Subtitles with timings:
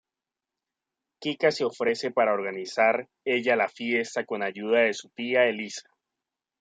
[1.21, 5.87] Kika se ofrece para organizar ella la fiesta con ayuda de su tía Elisa.